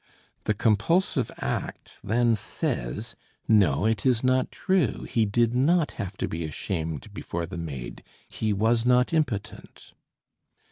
The 0.45 0.55
compulsive 0.55 1.29
act 1.41 1.91
then 2.03 2.35
says: 2.35 3.15
"No, 3.47 3.85
it 3.85 4.03
is 4.03 4.23
not 4.23 4.51
true, 4.51 5.03
he 5.03 5.25
did 5.27 5.53
not 5.53 5.91
have 5.91 6.17
to 6.17 6.27
be 6.27 6.43
ashamed 6.43 7.13
before 7.13 7.45
the 7.45 7.59
maid, 7.59 8.01
he 8.27 8.51
was 8.51 8.83
not 8.83 9.13
impotent." 9.13 9.93